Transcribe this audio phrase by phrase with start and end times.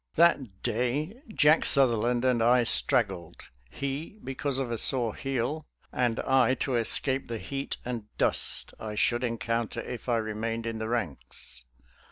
[0.01, 6.19] *♦•*• That day Jack Sutherland and I straggled; he, because of a sore heel, and
[6.21, 10.89] I to escape the heat and dust I should encounter if I remained in the
[10.89, 11.65] ranks.